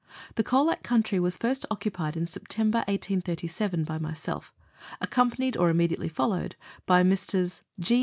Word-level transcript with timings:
The 0.33 0.41
Colac 0.43 0.81
country 0.81 1.19
was 1.19 1.37
first 1.37 1.63
occupied 1.69 2.17
in 2.17 2.25
September 2.25 2.79
1837 2.87 3.83
by 3.83 3.99
myself, 3.99 4.51
accompanied 4.99 5.55
or 5.55 5.69
immediately 5.69 6.09
followed 6.09 6.55
by 6.87 7.03
Messrs. 7.03 7.61